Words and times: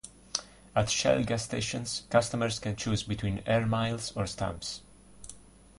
At 0.75 0.89
Shell 0.89 1.25
gas 1.25 1.43
stations, 1.45 2.07
customers 2.09 2.57
can 2.57 2.75
choose 2.75 3.03
between 3.03 3.43
Air 3.45 3.67
Miles 3.67 4.11
or 4.17 4.25
stamps. 4.25 4.81